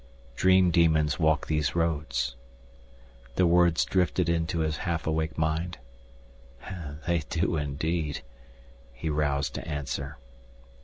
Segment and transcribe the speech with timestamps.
[0.35, 2.35] "Dream demons walk these roads."
[3.35, 5.77] The words drifted into his half awake mind.
[7.05, 8.23] "They do indeed,"
[8.93, 10.17] he roused to answer.